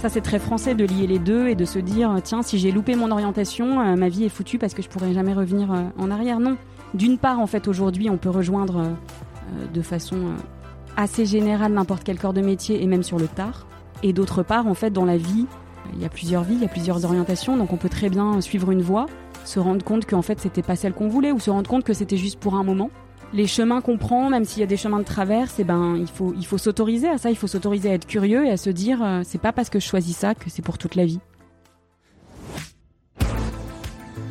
[0.00, 2.72] Ça, c'est très français de lier les deux et de se dire tiens, si j'ai
[2.72, 5.82] loupé mon orientation, euh, ma vie est foutue parce que je pourrais jamais revenir euh,
[5.98, 6.40] en arrière.
[6.40, 6.56] Non.
[6.94, 10.16] D'une part, en fait, aujourd'hui, on peut rejoindre euh, de façon
[10.96, 13.66] assez générale n'importe quel corps de métier et même sur le tard.
[14.02, 15.44] Et d'autre part, en fait, dans la vie,
[15.92, 18.40] il y a plusieurs vies, il y a plusieurs orientations, donc on peut très bien
[18.40, 19.04] suivre une voie,
[19.44, 21.92] se rendre compte qu'en fait, c'était pas celle qu'on voulait ou se rendre compte que
[21.92, 22.88] c'était juste pour un moment
[23.32, 26.08] les chemins qu'on prend, même s'il y a des chemins de traverse, eh ben, il
[26.08, 28.70] faut, il faut s'autoriser à ça, il faut s'autoriser à être curieux et à se
[28.70, 31.20] dire, euh, c'est pas parce que je choisis ça que c'est pour toute la vie.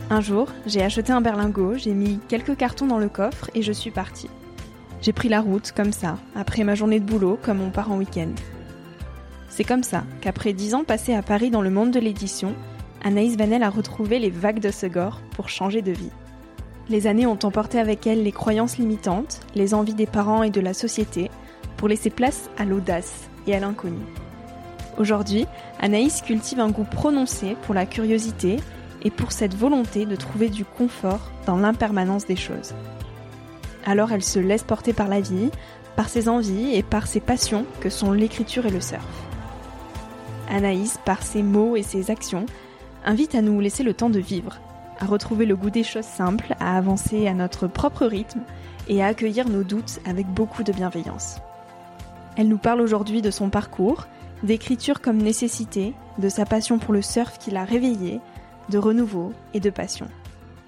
[0.10, 3.72] Un jour, j'ai acheté un berlingot, j'ai mis quelques cartons dans le coffre et je
[3.72, 4.30] suis partie.
[5.02, 7.98] J'ai pris la route comme ça, après ma journée de boulot, comme on part en
[7.98, 8.32] week-end.
[9.50, 12.54] C'est comme ça qu'après dix ans passés à Paris dans le monde de l'édition,
[13.04, 16.12] Anaïs Vanel a retrouvé les vagues de Segor pour changer de vie.
[16.90, 20.60] Les années ont emporté avec elles les croyances limitantes, les envies des parents et de
[20.60, 21.30] la société,
[21.78, 24.02] pour laisser place à l'audace et à l'inconnu.
[24.98, 25.46] Aujourd'hui,
[25.80, 28.58] Anaïs cultive un goût prononcé pour la curiosité
[29.04, 32.74] et pour cette volonté de trouver du confort dans l'impermanence des choses.
[33.86, 35.52] Alors elle se laisse porter par la vie,
[35.96, 39.06] par ses envies et par ses passions que sont l'écriture et le surf.
[40.50, 42.48] Anaïs, par ses mots et ses actions,
[43.06, 44.60] invite à nous laisser le temps de vivre,
[45.00, 48.42] à retrouver le goût des choses simples, à avancer à notre propre rythme
[48.88, 51.38] et à accueillir nos doutes avec beaucoup de bienveillance.
[52.38, 54.08] Elle nous parle aujourd'hui de son parcours,
[54.44, 58.20] d'écriture comme nécessité, de sa passion pour le surf qui l'a réveillée,
[58.70, 60.08] de renouveau et de passion.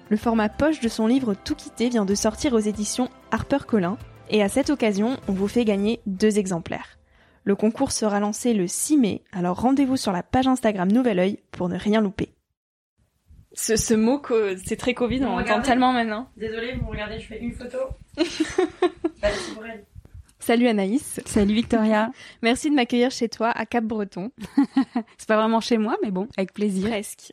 [0.08, 3.96] Le format poche de son livre Tout quitter vient de sortir aux éditions HarperCollins
[4.28, 6.98] et à cette occasion, on vous fait gagner deux exemplaires.
[7.44, 11.38] Le concours sera lancé le 6 mai, alors rendez-vous sur la page Instagram Nouvel Oeil
[11.50, 12.32] pour ne rien louper.
[13.54, 14.22] Ce, ce mot,
[14.64, 16.28] c'est très Covid, on entend tellement maintenant.
[16.36, 17.78] Désolée, vous regardez, je fais une photo.
[20.38, 21.20] Salut Anaïs.
[21.24, 22.10] Salut Victoria.
[22.42, 24.32] Merci de m'accueillir chez toi à Cap-Breton.
[25.16, 26.88] c'est pas vraiment chez moi, mais bon, avec plaisir.
[26.88, 27.30] Presque.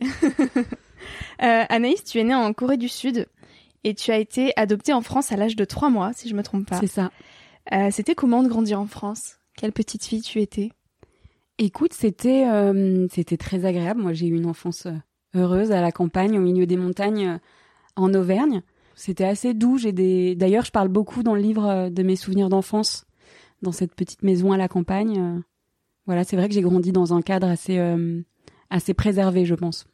[1.42, 3.28] euh, Anaïs, tu es née en Corée du Sud
[3.84, 6.44] et tu as été adoptée en France à l'âge de 3 mois, si je me
[6.44, 6.80] trompe pas.
[6.80, 7.12] C'est ça.
[7.74, 9.40] Euh, c'était comment de grandir en France?
[9.58, 10.70] Quelle petite fille tu étais?
[11.58, 14.02] Écoute, c'était euh, c'était très agréable.
[14.02, 14.92] Moi, j'ai eu une enfance euh,
[15.36, 17.38] heureuse à la campagne, au milieu des montagnes, euh,
[17.96, 18.62] en Auvergne.
[18.96, 19.78] C'était assez doux.
[19.78, 20.36] J'ai des.
[20.36, 23.06] D'ailleurs, je parle beaucoup dans le livre euh, de mes souvenirs d'enfance,
[23.62, 25.20] dans cette petite maison à la campagne.
[25.20, 25.40] Euh.
[26.06, 27.80] Voilà, c'est vrai que j'ai grandi dans un cadre assez
[28.72, 29.86] assez préservé, je pense.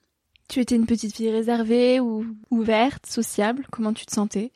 [0.47, 3.65] Tu étais une petite fille réservée ou ouverte, sociable?
[3.71, 4.51] Comment tu te sentais?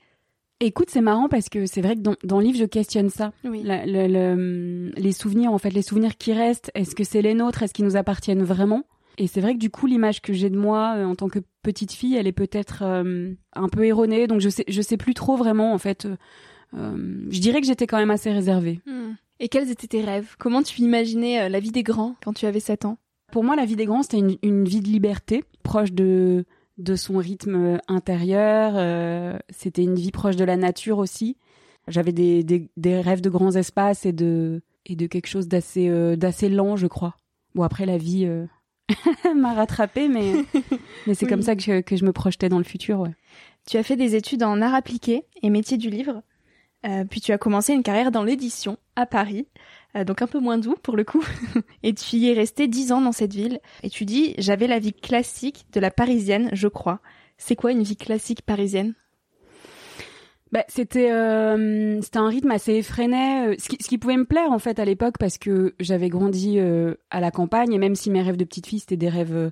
[0.62, 3.32] Écoute, c'est marrant parce que c'est vrai que dans, dans, le livre, je questionne ça.
[3.46, 3.64] Oui.
[3.64, 7.34] La, le, le, les souvenirs, en fait, les souvenirs qui restent, est-ce que c'est les
[7.34, 7.64] nôtres?
[7.64, 8.84] Est-ce qu'ils nous appartiennent vraiment?
[9.20, 11.40] Et c'est vrai que du coup, l'image que j'ai de moi euh, en tant que
[11.62, 14.28] petite fille, elle est peut-être euh, un peu erronée.
[14.28, 16.08] Donc je sais, je sais plus trop vraiment, en fait.
[16.74, 18.80] Euh, je dirais que j'étais quand même assez réservée.
[18.86, 19.14] Hmm.
[19.40, 20.36] Et quels étaient tes rêves?
[20.40, 22.98] Comment tu imaginais la vie des grands quand tu avais 7 ans?
[23.32, 26.46] Pour moi, la vie des grands, c'était une, une vie de liberté, proche de
[26.78, 29.42] de son rythme intérieur.
[29.50, 31.36] C'était une vie proche de la nature aussi.
[31.90, 35.90] J'avais des, des, des, rêves de grands espaces et de, et de quelque chose d'assez
[35.90, 37.16] euh, d'assez lent, je crois.
[37.56, 38.46] Bon, après, la vie euh,
[39.36, 40.34] m'a rattrapé, mais,
[41.08, 41.30] mais c'est oui.
[41.30, 43.00] comme ça que je, que je me projetais dans le futur.
[43.00, 43.16] Ouais.
[43.68, 46.24] Tu as fait des études en art appliqué et métier du livre.
[46.86, 49.48] Euh, puis tu as commencé une carrière dans l'édition à Paris,
[49.98, 51.24] euh, donc un peu moins doux pour le coup.
[51.84, 53.60] et tu y es resté dix ans dans cette ville.
[53.84, 57.00] Et tu dis, j'avais la vie classique de la parisienne, je crois.
[57.38, 58.94] C'est quoi une vie classique parisienne?
[60.52, 64.52] Bah, c'était euh, c'était un rythme assez effréné, ce qui, ce qui pouvait me plaire
[64.52, 68.10] en fait à l'époque parce que j'avais grandi euh, à la campagne et même si
[68.10, 69.52] mes rêves de petite fille c'était des rêves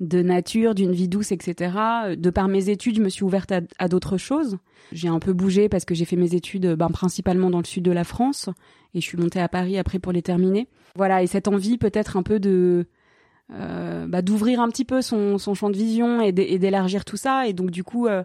[0.00, 1.72] de nature, d'une vie douce, etc.
[2.16, 4.58] De par mes études, je me suis ouverte à, à d'autres choses.
[4.92, 7.82] J'ai un peu bougé parce que j'ai fait mes études ben, principalement dans le sud
[7.82, 8.48] de la France
[8.94, 10.68] et je suis montée à Paris après pour les terminer.
[10.94, 12.86] Voilà, et cette envie peut-être un peu de
[13.50, 17.46] euh, bah, d'ouvrir un petit peu son, son champ de vision et d'élargir tout ça.
[17.46, 18.22] Et donc du coup, euh,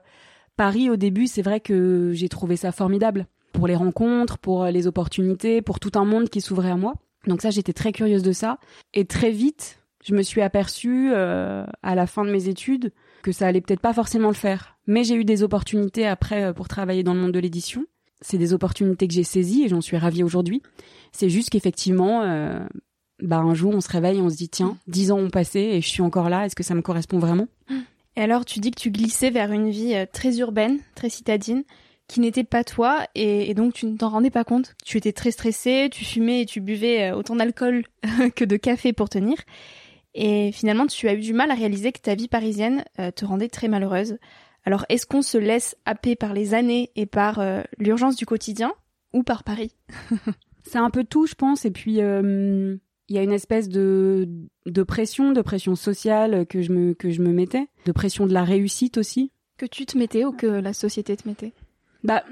[0.55, 4.87] Paris au début, c'est vrai que j'ai trouvé ça formidable pour les rencontres, pour les
[4.87, 6.95] opportunités, pour tout un monde qui s'ouvrait à moi.
[7.27, 8.57] Donc ça, j'étais très curieuse de ça.
[8.93, 12.91] Et très vite, je me suis aperçue euh, à la fin de mes études
[13.21, 14.77] que ça allait peut-être pas forcément le faire.
[14.85, 17.85] Mais j'ai eu des opportunités après euh, pour travailler dans le monde de l'édition.
[18.21, 20.61] C'est des opportunités que j'ai saisies et j'en suis ravie aujourd'hui.
[21.11, 22.59] C'est juste qu'effectivement, euh,
[23.21, 25.59] bah un jour on se réveille et on se dit tiens, dix ans ont passé
[25.59, 26.45] et je suis encore là.
[26.45, 27.47] Est-ce que ça me correspond vraiment?
[28.15, 31.63] Et alors tu dis que tu glissais vers une vie très urbaine, très citadine
[32.07, 34.75] qui n'était pas toi et, donc tu ne t'en rendais pas compte.
[34.85, 37.83] Tu étais très stressée, tu fumais et tu buvais autant d'alcool
[38.35, 39.37] que de café pour tenir.
[40.13, 43.25] Et finalement, tu as eu du mal à réaliser que ta vie parisienne euh, te
[43.25, 44.17] rendait très malheureuse.
[44.65, 48.73] Alors, est-ce qu'on se laisse happer par les années et par euh, l'urgence du quotidien
[49.11, 49.75] ou par Paris?
[50.63, 51.65] C'est un peu tout, je pense.
[51.65, 51.99] Et puis,
[53.09, 54.27] il y a une espèce de,
[54.65, 58.33] de pression, de pression sociale que je, me, que je me mettais, de pression de
[58.33, 59.31] la réussite aussi.
[59.57, 61.53] Que tu te mettais ou que la société te mettait?
[62.03, 62.23] Bah,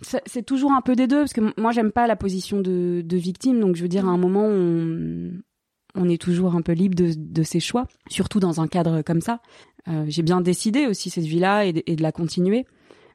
[0.00, 3.16] c'est toujours un peu des deux, parce que moi, j'aime pas la position de, de
[3.16, 3.60] victime.
[3.60, 5.32] Donc, je veux dire, à un moment, on,
[5.94, 9.20] on est toujours un peu libre de, de ses choix, surtout dans un cadre comme
[9.20, 9.40] ça.
[9.88, 12.66] Euh, j'ai bien décidé aussi cette vie-là et, et, de la continuer.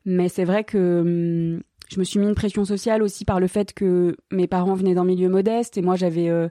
[0.06, 1.62] Mais c'est vrai que hum,
[1.92, 4.96] je me suis mis une pression sociale aussi par le fait que mes parents venaient
[4.96, 6.48] d'un milieu modeste et moi j'avais euh,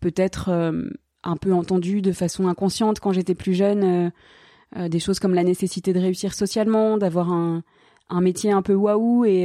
[0.00, 0.88] peut-être euh,
[1.24, 4.12] un peu entendu de façon inconsciente quand j'étais plus jeune
[4.76, 7.62] euh, des choses comme la nécessité de réussir socialement, d'avoir un,
[8.08, 9.42] un métier un peu waouh et,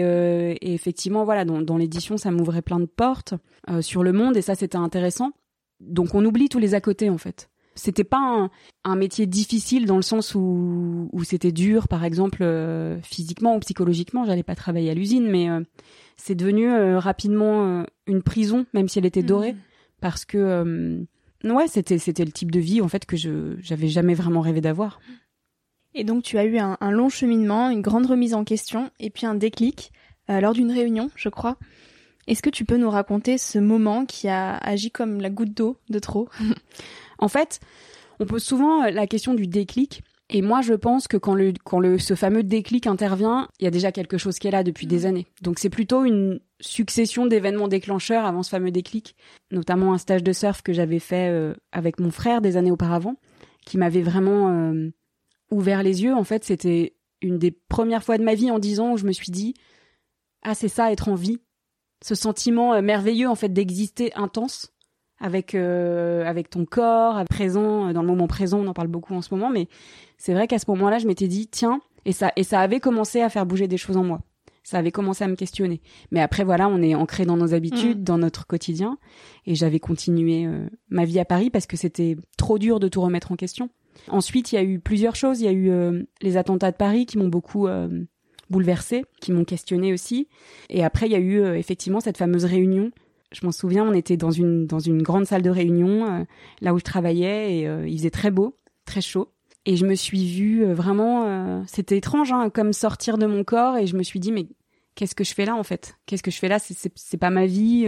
[0.61, 3.33] et effectivement voilà dans, dans l'édition ça m'ouvrait plein de portes
[3.81, 5.31] sur le monde et ça c'était intéressant
[5.79, 7.48] donc on oublie tous les à côté en fait.
[7.79, 8.49] C'était pas un,
[8.83, 13.59] un, métier difficile dans le sens où, où c'était dur, par exemple euh, physiquement ou
[13.59, 14.25] psychologiquement.
[14.25, 15.61] J'allais pas travailler à l'usine, mais euh,
[16.17, 19.59] c'est devenu euh, rapidement une prison, même si elle était dorée, mmh.
[20.01, 21.05] parce que
[21.43, 24.59] ouais, c'était c'était le type de vie en fait que je j'avais jamais vraiment rêvé
[24.59, 24.99] d'avoir.
[25.95, 29.09] Et donc tu as eu un, un, long cheminement, une grande remise en question, et
[29.09, 29.91] puis un déclic
[30.27, 31.57] lors d'une réunion, je crois.
[32.29, 35.77] Est-ce que tu peux nous raconter ce moment qui a agi comme la goutte d'eau
[35.89, 36.29] de trop
[37.17, 37.59] En fait,
[38.19, 40.03] on pose souvent la question du déclic.
[40.29, 43.67] Et moi, je pense que quand, le, quand le, ce fameux déclic intervient, il y
[43.67, 45.25] a déjà quelque chose qui est là depuis des années.
[45.41, 49.15] Donc c'est plutôt une succession d'événements déclencheurs avant ce fameux déclic,
[49.49, 53.15] notamment un stage de surf que j'avais fait euh, avec mon frère des années auparavant,
[53.65, 54.91] qui m'avait vraiment euh,
[55.49, 56.13] ouvert les yeux.
[56.13, 56.93] En fait, c'était
[57.23, 59.55] une des premières fois de ma vie en dix ans où je me suis dit
[60.43, 61.39] ah c'est ça être en vie
[62.03, 64.73] ce sentiment euh, merveilleux en fait d'exister intense
[65.19, 69.13] avec euh, avec ton corps présent euh, dans le moment présent on en parle beaucoup
[69.13, 69.67] en ce moment mais
[70.17, 73.21] c'est vrai qu'à ce moment-là je m'étais dit tiens et ça et ça avait commencé
[73.21, 74.21] à faire bouger des choses en moi.
[74.63, 75.81] Ça avait commencé à me questionner.
[76.11, 78.03] Mais après voilà on est ancré dans nos habitudes mmh.
[78.03, 78.97] dans notre quotidien
[79.45, 83.01] et j'avais continué euh, ma vie à Paris parce que c'était trop dur de tout
[83.01, 83.69] remettre en question.
[84.07, 85.41] Ensuite il y a eu plusieurs choses.
[85.41, 87.67] Il y a eu euh, les attentats de Paris qui m'ont beaucoup
[88.49, 90.27] euh, bouleversés, qui m'ont questionné aussi.
[90.69, 92.91] Et après, il y a eu euh, effectivement cette fameuse réunion.
[93.31, 96.23] Je m'en souviens, on était dans une dans une grande salle de réunion, euh,
[96.61, 99.31] là où je travaillais, et euh, il faisait très beau, très chaud.
[99.65, 103.85] Et je me suis vue vraiment, c'était étrange, hein, comme sortir de mon corps, et
[103.85, 104.47] je me suis dit mais
[104.95, 105.97] qu'est-ce que je fais là en fait?
[106.07, 106.57] Qu'est-ce que je fais là?
[106.59, 107.87] C'est pas ma vie,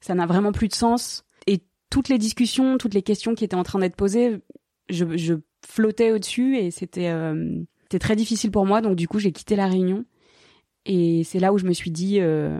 [0.00, 1.24] ça n'a vraiment plus de sens.
[1.46, 4.40] Et toutes les discussions, toutes les questions qui étaient en train d'être posées,
[4.88, 7.12] je, je flottais au-dessus et c'était
[7.92, 10.06] c'était très difficile pour moi, donc du coup j'ai quitté la réunion
[10.86, 12.58] Et c'est là où je me suis dit, euh,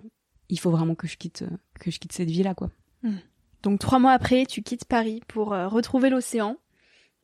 [0.50, 1.46] il faut vraiment que je quitte,
[1.80, 2.68] que je quitte cette vie-là, quoi.
[3.02, 3.16] Hmm.
[3.62, 6.58] Donc trois mois après, tu quittes Paris pour euh, retrouver l'océan,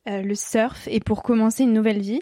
[0.07, 2.21] euh, le surf et pour commencer une nouvelle vie.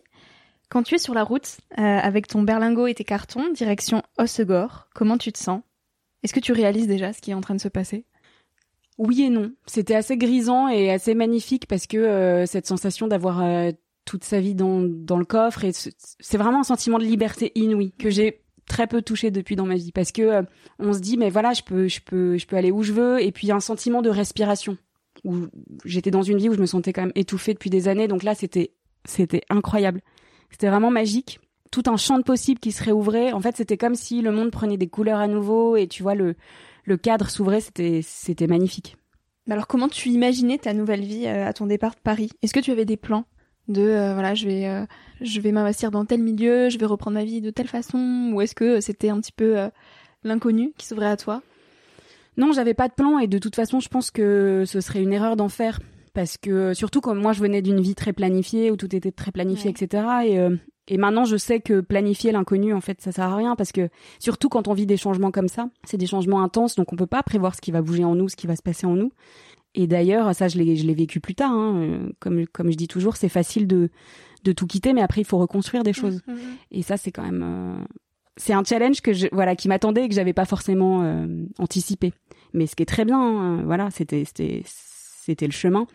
[0.68, 5.18] Quand tu es sur la route avec ton berlingot et tes cartons, direction Hossegor, comment
[5.18, 5.62] tu te sens?
[6.22, 8.04] Est-ce que tu réalises déjà ce qui est en train de se passer?
[8.98, 9.54] Oui et non.
[9.66, 13.42] C'était assez grisant et assez magnifique parce que cette sensation d'avoir
[14.08, 17.92] toute sa vie dans, dans le coffre et c'est vraiment un sentiment de liberté inouï
[17.92, 20.42] que j'ai très peu touché depuis dans ma vie parce que euh,
[20.80, 23.22] on se dit mais voilà je peux je peux je peux aller où je veux
[23.22, 24.78] et puis un sentiment de respiration
[25.24, 25.48] où
[25.86, 28.08] j'étais dans une vie où je me sentais quand même étouffée depuis des années.
[28.08, 28.72] Donc là c'était
[29.06, 30.02] c'était incroyable.
[30.52, 31.40] C'était vraiment magique.
[31.72, 33.34] Tout un champ de possibles qui se réouvrait.
[33.34, 36.16] En fait c'était comme si le monde prenait des couleurs à nouveau et tu vois
[36.16, 36.36] le
[36.84, 37.62] le cadre s'ouvrait.
[37.62, 38.98] C'était c'était magnifique.
[39.50, 42.30] Alors comment tu imaginais ta nouvelle vie euh, à ton départ de Paris?
[42.42, 43.26] Est-ce que tu avais des plans?
[43.68, 44.86] De euh, voilà je vais euh,
[45.22, 48.42] je vais m'investir dans tel milieu je vais reprendre ma vie de telle façon ou
[48.42, 49.70] est-ce que c'était un petit peu euh,
[50.24, 51.42] l'inconnu qui s'ouvrait à toi?
[52.38, 55.14] Non j'avais pas de plan et de toute façon je pense que ce serait une
[55.14, 55.80] erreur d'en faire
[56.14, 59.32] parce que surtout comme moi je venais d'une vie très planifiée où tout était très
[59.32, 60.48] planifié etc et
[60.88, 63.90] et maintenant je sais que planifier l'inconnu en fait ça sert à rien parce que
[64.20, 67.08] surtout quand on vit des changements comme ça c'est des changements intenses donc on peut
[67.08, 69.12] pas prévoir ce qui va bouger en nous ce qui va se passer en nous
[69.78, 71.52] et d'ailleurs, ça, je l'ai, je l'ai vécu plus tard.
[71.52, 71.76] Hein.
[71.78, 73.90] Euh, comme, comme je dis toujours, c'est facile de,
[74.44, 76.22] de tout quitter, mais après, il faut reconstruire des choses.
[76.26, 76.58] Mmh, mmh, mmh.
[76.72, 77.86] Et ça, c'est quand même, euh,
[78.38, 81.28] c'est un challenge que je, voilà, qui m'attendait et que j'avais pas forcément euh,
[81.60, 82.12] anticipé.
[82.54, 85.86] Mais ce qui est très bien, hein, voilà, c'était, c'était, c'était le chemin.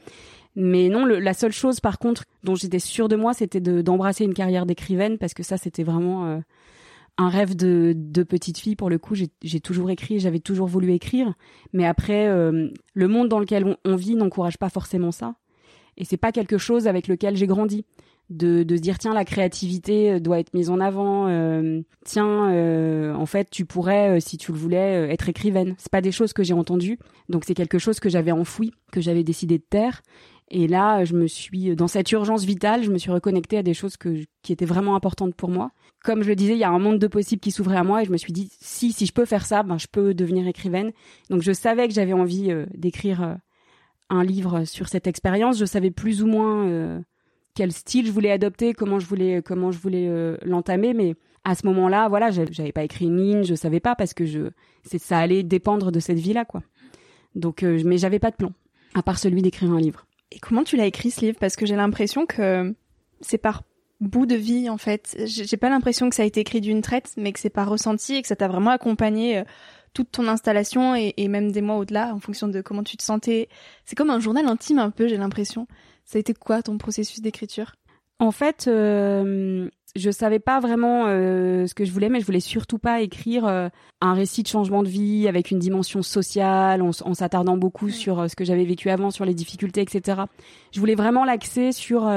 [0.54, 3.82] Mais non, le, la seule chose, par contre, dont j'étais sûre de moi, c'était de,
[3.82, 6.40] d'embrasser une carrière d'écrivaine parce que ça, c'était vraiment
[7.18, 10.92] un rêve de, de petite fille pour le coup j'ai toujours écrit j'avais toujours voulu
[10.92, 11.34] écrire.
[11.72, 15.34] Mais après euh, le monde dans lequel on, vit n'encourage pas forcément ça.
[15.96, 17.84] Et c'est pas quelque chose avec lequel j'ai grandi.
[18.30, 21.28] De, de se dire tiens la créativité euh, doit être mise en avant.
[21.28, 25.74] Euh, tiens en fait tu pourrais si tu le voulais être écrivaine.
[25.76, 26.98] C'est pas des choses que j'ai entendues.
[27.28, 30.02] Donc c'est quelque chose que j'avais enfoui que j'avais décidé de taire
[30.54, 33.72] et là, je me suis, dans cette urgence vitale, je me suis reconnectée à des
[33.72, 35.70] choses qui étaient vraiment importantes pour moi.
[36.04, 38.02] Comme je le disais, il y a un monde de possibles qui s'ouvrait à moi
[38.02, 40.46] et je me suis dit, si, si je peux faire ça, ben, je peux devenir
[40.46, 40.92] écrivaine.
[41.30, 43.34] Donc je savais que j'avais envie euh, d'écrire euh,
[44.10, 45.58] un livre sur cette expérience.
[45.58, 47.00] Je savais plus ou moins euh,
[47.54, 51.64] quel style je voulais adopter, comment je voulais, comment je voulais l'entamer, mais à ce
[51.66, 54.50] moment-là, voilà, j'avais pas écrit une ligne, je savais pas parce que je,
[54.98, 56.62] ça allait dépendre de cette vie-là, quoi.
[57.34, 58.52] Donc, mais j'avais pas de plan,
[58.94, 60.06] à part celui d'écrire un livre.
[60.34, 61.38] Et comment tu l'as écrit ce livre?
[61.38, 62.74] Parce que j'ai l'impression que
[63.20, 63.62] c'est par
[64.00, 65.16] bout de vie en fait.
[65.26, 68.14] J'ai pas l'impression que ça a été écrit d'une traite, mais que c'est pas ressenti
[68.14, 69.44] et que ça t'a vraiment accompagné euh,
[69.94, 73.48] toute ton installation et, même des mois au-delà en fonction de comment tu te sentais.
[73.84, 75.66] C'est comme un journal intime un peu, j'ai l'impression.
[76.04, 77.76] Ça a été quoi ton processus d'écriture?
[78.18, 82.40] En fait, euh, je savais pas vraiment euh, ce que je voulais, mais je voulais
[82.40, 83.68] surtout pas écrire euh,
[84.00, 88.28] un récit de changement de vie avec une dimension sociale, en, s'attardant beaucoup sur euh,
[88.28, 90.22] ce que j'avais vécu avant, sur les difficultés, etc.
[90.72, 92.10] Je voulais vraiment l'axer sur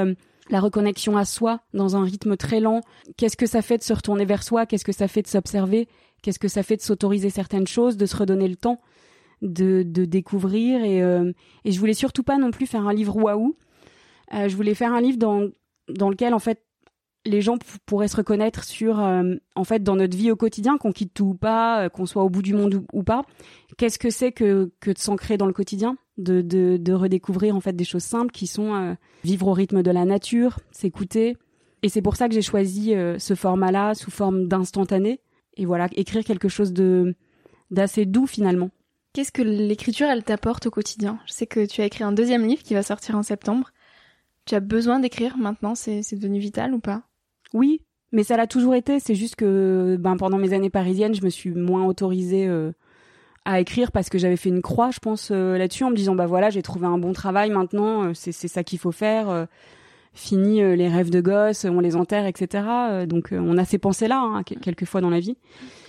[0.48, 2.80] la reconnexion à soi dans un rythme très lent.
[3.16, 4.64] Qu'est-ce que ça fait de se retourner vers soi?
[4.64, 5.88] Qu'est-ce que ça fait de s'observer?
[6.22, 8.80] Qu'est-ce que ça fait de s'autoriser certaines choses, de se redonner le temps
[9.42, 10.82] de, de découvrir?
[10.82, 13.54] Et, et je voulais surtout pas non plus faire un livre waouh.
[14.32, 15.48] je voulais faire un livre dans
[15.88, 16.65] dans lequel en fait
[17.26, 20.92] les gens pourraient se reconnaître sur, euh, en fait, dans notre vie au quotidien, qu'on
[20.92, 23.22] quitte tout ou pas, euh, qu'on soit au bout du monde ou, pas.
[23.76, 28.04] Qu'est-ce que c'est que, de s'ancrer dans le quotidien, de, redécouvrir en fait des choses
[28.04, 31.36] simples qui sont euh, vivre au rythme de la nature, s'écouter.
[31.82, 35.20] Et c'est pour ça que j'ai choisi ce format-là sous forme d'instantané.
[35.56, 37.14] Et voilà, écrire quelque chose de
[37.70, 38.70] d'assez doux finalement.
[39.12, 41.18] Qu'est-ce que l'écriture elle t'apporte au quotidien?
[41.26, 43.72] Je sais que tu as écrit un deuxième livre qui va sortir en septembre.
[44.46, 45.74] Tu as besoin d'écrire maintenant?
[45.74, 47.02] C'est devenu vital ou pas?
[47.54, 47.80] Oui,
[48.12, 49.00] mais ça l'a toujours été.
[49.00, 52.72] C'est juste que ben, pendant mes années parisiennes, je me suis moins autorisée euh,
[53.44, 56.14] à écrire parce que j'avais fait une croix, je pense, euh, là-dessus, en me disant
[56.14, 59.46] bah voilà, j'ai trouvé un bon travail maintenant, euh, c'est ça qu'il faut faire.
[60.14, 63.06] fini les rêves de gosse, on les enterre, etc.
[63.06, 65.36] donc on a ces pensées-là hein, quelques fois dans la vie.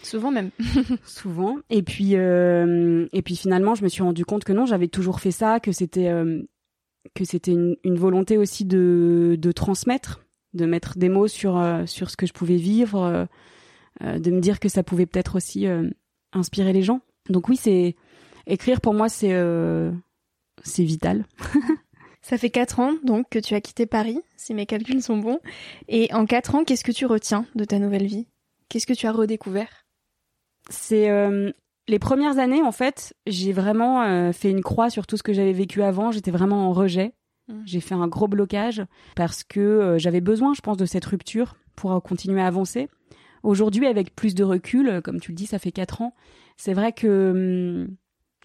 [0.04, 0.50] Souvent même.
[1.06, 1.58] Souvent.
[1.70, 5.32] Et puis et puis finalement, je me suis rendu compte que non, j'avais toujours fait
[5.32, 6.12] ça, que c'était
[7.16, 10.27] que c'était une, une, volonté aussi de, de transmettre
[10.58, 13.26] de mettre des mots sur euh, sur ce que je pouvais vivre, euh,
[14.04, 15.66] euh, de me dire que ça pouvait peut-être aussi
[16.34, 17.02] inspirer les gens.
[17.30, 17.96] Donc oui, c'est
[18.46, 19.36] écrire pour moi c'est
[20.64, 21.26] c'est vital.
[22.24, 25.40] Ça fait quatre ans donc que tu as quitté Paris, si mes calculs sont bons.
[25.88, 28.28] Et en quatre ans, qu'est-ce que tu retiens de ta nouvelle vie?
[28.68, 29.86] Qu'est-ce que tu as redécouvert?
[30.70, 31.10] C'est
[31.88, 35.54] les premières années en fait, j'ai vraiment fait une croix sur tout ce que j'avais
[35.54, 36.12] vécu avant.
[36.12, 37.14] J'étais vraiment en rejet.
[37.48, 37.54] Mmh.
[37.66, 38.84] J'ai fait un gros blocage
[39.16, 42.90] parce que euh, j'avais besoin, je pense, de cette rupture pour euh, continuer à avancer.
[43.44, 46.14] Aujourd'hui, avec plus de recul, comme tu le dis, ça fait quatre ans,
[46.58, 47.96] c'est vrai que hum,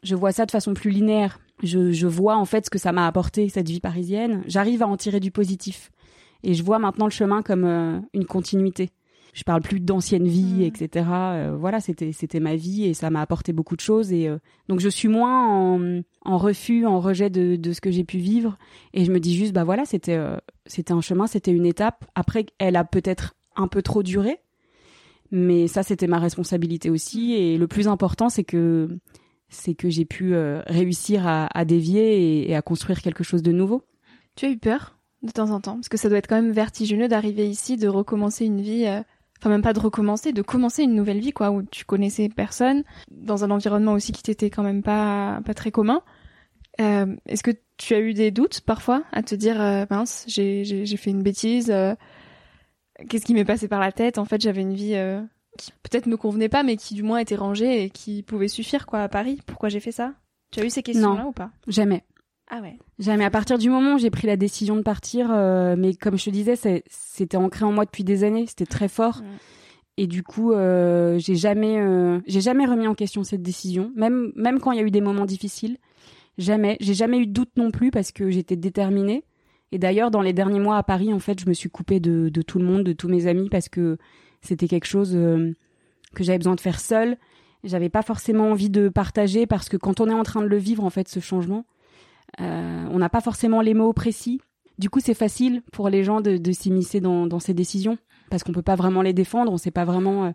[0.02, 1.38] je vois ça de façon plus linéaire.
[1.62, 4.42] Je, je vois en fait ce que ça m'a apporté, cette vie parisienne.
[4.46, 5.90] J'arrive à en tirer du positif.
[6.42, 8.90] Et je vois maintenant le chemin comme euh, une continuité.
[9.32, 10.62] Je parle plus d'ancienne vie, Mhm.
[10.62, 11.06] etc.
[11.10, 14.12] Euh, voilà, c'était c'était ma vie et ça m'a apporté beaucoup de choses.
[14.12, 14.36] Et euh,
[14.68, 18.18] donc je suis moins en, en refus, en rejet de, de ce que j'ai pu
[18.18, 18.58] vivre.
[18.92, 20.36] Et je me dis juste, bah voilà, c'était euh,
[20.66, 22.04] c'était un chemin, c'était une étape.
[22.14, 24.38] Après, elle a peut-être un peu trop duré,
[25.30, 27.32] mais ça c'était ma responsabilité aussi.
[27.32, 28.98] Et le plus important, c'est que
[29.48, 30.34] c'est que j'ai pu
[30.66, 33.82] réussir à, à dévier et, et à construire quelque chose de nouveau.
[34.36, 35.74] Tu as eu peur de temps en temps?
[35.74, 38.86] Parce que ça doit être quand même vertigineux d'arriver ici, de recommencer une vie.
[39.42, 42.84] Enfin, même pas de recommencer, de commencer une nouvelle vie, quoi, où tu connaissais personne,
[43.10, 46.00] dans un environnement aussi qui t'était quand même pas, pas très commun.
[46.80, 50.62] Euh, Est-ce que tu as eu des doutes parfois à te dire, euh, mince, j'ai
[50.64, 51.96] j'ai- fait une bêtise, euh,
[53.08, 54.18] qu'est-ce qui m'est passé par la tête?
[54.18, 55.20] En fait, j'avais une vie euh,
[55.58, 58.86] qui peut-être me convenait pas, mais qui du moins était rangée et qui pouvait suffire,
[58.86, 59.40] quoi, à Paris.
[59.46, 60.14] Pourquoi j'ai fait ça?
[60.52, 61.50] Tu as eu ces questions-là ou pas?
[61.66, 62.04] Jamais.
[62.54, 62.78] Ah ouais.
[62.98, 63.24] Jamais.
[63.24, 66.26] À partir du moment où j'ai pris la décision de partir, euh, mais comme je
[66.26, 66.54] te disais,
[66.86, 69.22] c'était ancré en moi depuis des années, c'était très fort.
[69.96, 74.32] Et du coup, euh, j'ai jamais, euh, j'ai jamais remis en question cette décision, même
[74.36, 75.78] même quand il y a eu des moments difficiles.
[76.36, 76.76] Jamais.
[76.80, 79.24] J'ai jamais eu de doute non plus parce que j'étais déterminée.
[79.70, 82.28] Et d'ailleurs, dans les derniers mois à Paris, en fait, je me suis coupée de,
[82.28, 83.96] de tout le monde, de tous mes amis, parce que
[84.42, 85.54] c'était quelque chose euh,
[86.14, 87.16] que j'avais besoin de faire seule.
[87.64, 90.58] J'avais pas forcément envie de partager parce que quand on est en train de le
[90.58, 91.64] vivre, en fait, ce changement,
[92.38, 94.40] on n'a pas forcément les mots précis.
[94.78, 97.98] Du coup, c'est facile pour les gens de, de s'immiscer dans, dans ces décisions
[98.32, 99.52] parce qu'on peut pas vraiment les défendre.
[99.52, 100.30] On sait pas vraiment euh,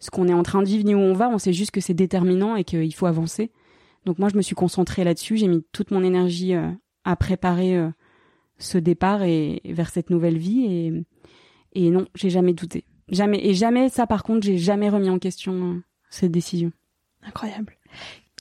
[0.00, 1.28] ce qu'on est en train de vivre ni où on va.
[1.28, 3.52] On sait juste que c'est déterminant et qu'il faut avancer.
[4.06, 5.36] Donc moi, je me suis concentrée là-dessus.
[5.36, 6.70] J'ai mis toute mon énergie euh,
[7.04, 7.90] à préparer euh,
[8.56, 10.64] ce départ et, vers cette nouvelle vie.
[10.64, 10.92] Et,
[11.74, 12.84] et non, j'ai jamais douté.
[13.10, 13.46] Jamais.
[13.46, 16.72] Et jamais, ça par contre, j'ai jamais remis en question euh, cette décision.
[17.22, 17.76] Incroyable.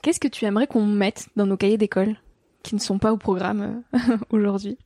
[0.02, 2.16] Qu'est-ce que tu aimerais qu'on mette dans nos cahiers d'école?
[2.66, 4.78] Qui ne sont pas au programme euh, aujourd'hui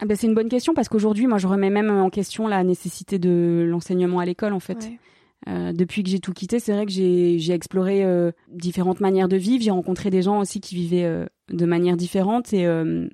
[0.00, 2.64] Ah ben, c'est une bonne question parce qu'aujourd'hui, moi, je remets même en question la
[2.64, 4.84] nécessité de l'enseignement à l'école, en fait.
[4.84, 4.98] Ouais.
[5.46, 9.36] Euh, depuis que j'ai tout quitté, c'est vrai que j'ai exploré euh, différentes manières de
[9.36, 9.62] vivre.
[9.62, 12.66] J'ai rencontré des gens aussi qui vivaient euh, de manière différente et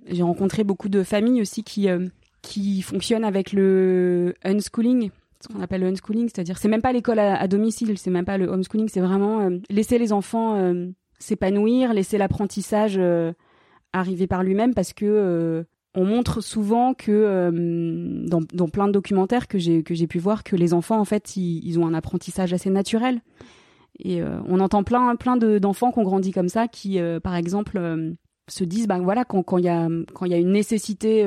[0.07, 1.89] j'ai rencontré beaucoup de familles aussi qui
[2.43, 7.19] qui fonctionnent avec le unschooling, ce qu'on appelle le unschooling, c'est-à-dire c'est même pas l'école
[7.19, 10.75] à, à domicile, c'est même pas le homeschooling, c'est vraiment laisser les enfants
[11.19, 13.01] s'épanouir, laisser l'apprentissage
[13.95, 18.93] arriver par lui-même parce que euh, on montre souvent que euh, dans, dans plein de
[18.93, 21.87] documentaires que j'ai que j'ai pu voir que les enfants en fait ils, ils ont
[21.87, 23.21] un apprentissage assez naturel.
[24.01, 27.37] Et euh, on entend plein plein de- d'enfants qui ont grandi comme ça qui par
[27.37, 27.81] exemple
[28.49, 31.25] se disent ben voilà quand quand il y a quand il y a une nécessité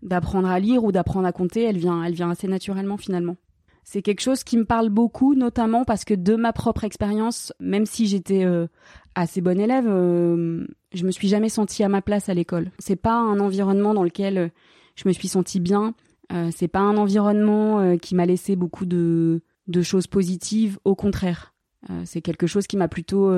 [0.00, 3.36] d'apprendre à lire ou d'apprendre à compter elle vient elle vient assez naturellement finalement
[3.84, 7.86] c'est quelque chose qui me parle beaucoup notamment parce que de ma propre expérience même
[7.86, 8.66] si j'étais euh,
[9.14, 12.70] assez bonne élève euh, je me suis jamais sentie à ma place à l'école.
[12.78, 14.48] C'est pas un environnement dans lequel euh,
[14.94, 15.94] je me suis sentie bien.
[16.32, 20.78] Euh, c'est pas un environnement euh, qui m'a laissé beaucoup de, de choses positives.
[20.84, 21.52] Au contraire,
[21.90, 23.32] Euh, c'est quelque chose qui m'a plutôt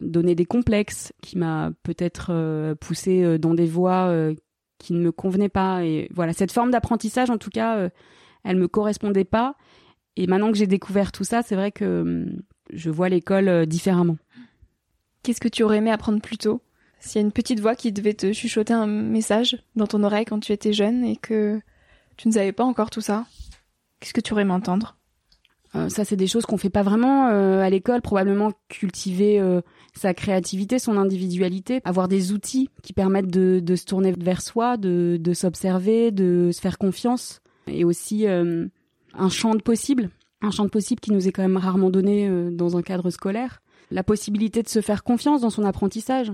[0.00, 2.30] donné des complexes, qui m'a peut-être
[2.74, 4.34] poussé dans des voies
[4.78, 5.82] qui ne me convenaient pas.
[5.82, 7.88] Et voilà, cette forme d'apprentissage, en tout cas,
[8.44, 9.56] elle me correspondait pas.
[10.16, 12.26] Et maintenant que j'ai découvert tout ça, c'est vrai que euh,
[12.72, 14.16] je vois l'école euh, différemment.
[15.22, 16.62] Qu'est-ce que tu aurais aimé apprendre plus tôt?
[16.98, 20.26] S'il y a une petite voix qui devait te chuchoter un message dans ton oreille
[20.26, 21.60] quand tu étais jeune et que
[22.16, 23.26] tu ne savais pas encore tout ça,
[23.98, 24.98] qu'est-ce que tu aurais aimé entendre?
[25.76, 28.02] Euh, ça, c'est des choses qu'on fait pas vraiment euh, à l'école.
[28.02, 29.60] Probablement cultiver euh,
[29.94, 34.76] sa créativité, son individualité, avoir des outils qui permettent de, de se tourner vers soi,
[34.76, 38.66] de, de s'observer, de se faire confiance, et aussi euh,
[39.14, 40.10] un champ de possible,
[40.42, 43.10] un champ de possible qui nous est quand même rarement donné euh, dans un cadre
[43.10, 43.62] scolaire.
[43.90, 46.32] La possibilité de se faire confiance dans son apprentissage.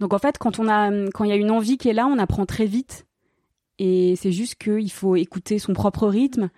[0.00, 2.06] Donc en fait, quand on a, quand il y a une envie qui est là,
[2.06, 3.06] on apprend très vite.
[3.78, 6.50] Et c'est juste qu'il faut écouter son propre rythme,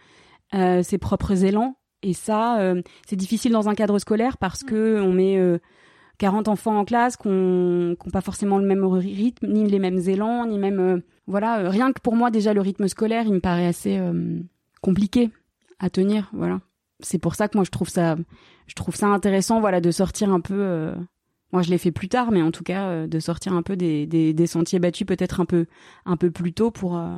[0.55, 1.77] euh, ses propres élans.
[2.03, 5.59] Et ça, euh, c'est difficile dans un cadre scolaire parce que on met euh,
[6.19, 10.47] 40 enfants en classe qui n'ont pas forcément le même rythme, ni les mêmes élans,
[10.47, 11.03] ni même...
[11.31, 14.41] voilà, euh, rien que pour moi, déjà, le rythme scolaire, il me paraît assez euh,
[14.83, 15.31] compliqué
[15.79, 16.61] à tenir, voilà.
[17.01, 18.17] C'est pour ça que moi, je trouve ça,
[18.67, 20.55] je trouve ça intéressant, voilà, de sortir un peu...
[20.59, 20.95] euh,
[21.53, 23.77] moi, je l'ai fait plus tard, mais en tout cas, euh, de sortir un peu
[23.77, 25.67] des, des, des sentiers battus peut-être un peu,
[26.05, 27.17] un peu plus tôt pour, euh,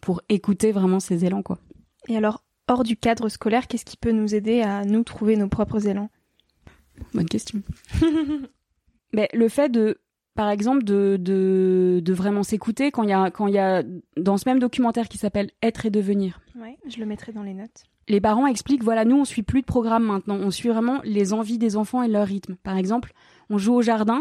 [0.00, 1.58] pour écouter vraiment ces élans, quoi.
[2.08, 5.48] Et alors, hors du cadre scolaire, qu'est-ce qui peut nous aider à nous trouver nos
[5.48, 6.10] propres élans?
[7.14, 7.62] Bonne question.
[9.12, 10.00] Mais le fait de,
[10.38, 13.82] par exemple, de, de, de vraiment s'écouter quand il y a, quand il y a,
[14.16, 17.54] dans ce même documentaire qui s'appelle Être et devenir, Ouais, je le mettrai dans les
[17.54, 17.82] notes.
[18.08, 21.32] les parents expliquent voilà, nous on suit plus de programme maintenant, on suit vraiment les
[21.32, 22.54] envies des enfants et leur rythme.
[22.62, 23.12] Par exemple,
[23.50, 24.20] on joue au jardin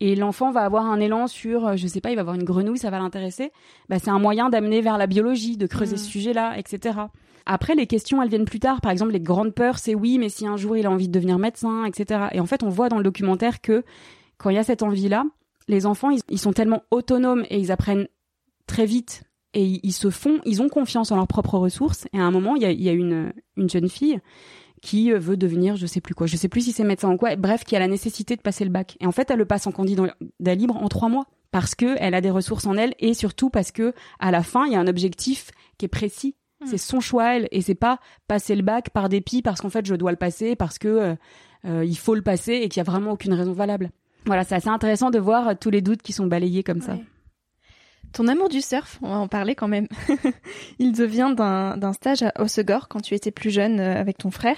[0.00, 2.42] et l'enfant va avoir un élan sur, euh, je sais pas, il va avoir une
[2.44, 3.52] grenouille, ça va l'intéresser.
[3.88, 5.98] Bah, c'est un moyen d'amener vers la biologie, de creuser Mhm.
[5.98, 6.98] ce sujet-là, etc.
[7.46, 8.80] Après, les questions, elles viennent plus tard.
[8.80, 11.12] Par exemple, les grandes peurs, c'est oui, mais si un jour il a envie de
[11.12, 12.26] devenir médecin, etc.
[12.32, 13.84] Et en fait, on voit dans le documentaire que
[14.38, 15.24] quand il y a cette envie-là,
[15.68, 18.08] les enfants, ils, ils sont tellement autonomes et ils apprennent
[18.66, 19.22] très vite
[19.54, 22.06] et ils, ils se font, ils ont confiance en leurs propres ressources.
[22.12, 24.20] Et à un moment, il y a, il y a une, une jeune fille
[24.80, 27.16] qui euh, veut devenir, je sais plus quoi, je sais plus si c'est médecin ou
[27.16, 28.96] quoi, bref, qui a la nécessité de passer le bac.
[29.00, 30.14] Et en fait, elle le passe en candidat
[30.54, 33.72] libre en trois mois parce que elle a des ressources en elle et surtout parce
[33.72, 36.34] que à la fin, il y a un objectif qui est précis.
[36.60, 36.66] Mm.
[36.66, 39.86] C'est son choix elle et c'est pas passer le bac par dépit parce qu'en fait
[39.86, 41.14] je dois le passer parce que euh,
[41.64, 43.90] euh, il faut le passer et qu'il y a vraiment aucune raison valable.
[44.26, 46.96] Voilà, c'est assez intéressant de voir euh, tous les doutes qui sont balayés comme ça.
[48.12, 49.86] Ton amour du surf, on va en parler quand même.
[50.78, 54.56] Il devient d'un stage à Hossegor quand tu étais plus jeune euh, avec ton frère.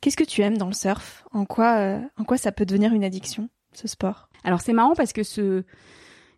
[0.00, 1.24] Qu'est-ce que tu aimes dans le surf?
[1.32, 4.28] En quoi, euh, en quoi ça peut devenir une addiction, ce sport?
[4.44, 5.64] Alors c'est marrant parce que ce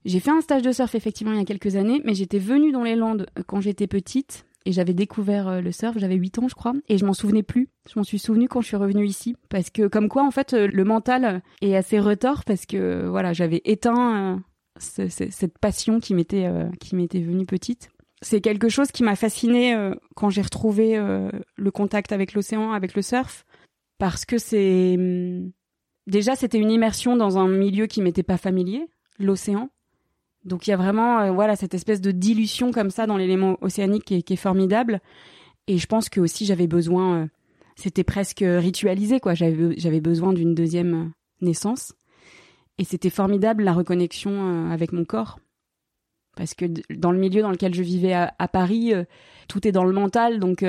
[0.04, 2.72] j'ai fait un stage de surf effectivement il y a quelques années, mais j'étais venue
[2.72, 6.48] dans les Landes quand j'étais petite et j'avais découvert euh, le surf, j'avais 8 ans
[6.48, 7.68] je crois, et je m'en souvenais plus.
[7.92, 10.52] Je m'en suis souvenu quand je suis revenue ici parce que comme quoi en fait
[10.52, 14.42] euh, le mental euh, est assez retors parce que voilà, j'avais éteint
[14.78, 16.48] ce- ce- cette passion qui m'était
[16.80, 17.88] qui m'était venue petite.
[18.20, 19.76] C'est quelque chose qui m'a fascinée
[20.16, 23.44] quand j'ai retrouvé le contact avec l'océan, avec le surf
[23.98, 25.50] parce que c'est hum,
[26.06, 28.86] déjà c'était une immersion dans un milieu qui m'était pas familier,
[29.18, 29.70] l'océan.
[30.44, 33.58] Donc il y a vraiment euh, voilà cette espèce de dilution comme ça dans l'élément
[33.60, 35.00] océanique qui est, formidable.
[35.66, 37.26] Et je pense que aussi j'avais besoin, euh,
[37.76, 39.34] c'était presque ritualisé quoi.
[39.34, 41.06] J'avais besoin d'une deuxième euh,
[41.40, 41.92] naissance.
[42.78, 45.40] Et c'était formidable la reconnexion avec mon corps.
[46.36, 48.92] Parce que dans le milieu dans lequel je vivais à, Paris,
[49.48, 50.64] tout est dans le mental, donc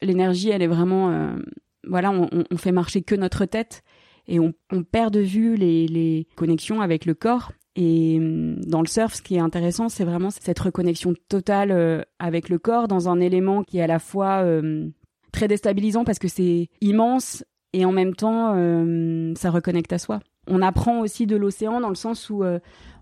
[0.00, 1.34] l'énergie elle est vraiment,
[1.82, 3.82] voilà, on, fait marcher que notre tête
[4.28, 4.54] et on,
[4.88, 7.50] perd de vue les connexions avec le corps.
[7.80, 12.02] Et hum, dans le surf, ce qui est intéressant, c'est vraiment cette reconnexion totale euh,
[12.18, 14.88] avec le corps dans un élément qui est à la fois euh,
[15.30, 20.18] très déstabilisant parce que c'est immense et en même temps, euh, ça reconnecte à soi.
[20.48, 22.42] On apprend aussi de l'océan dans le sens où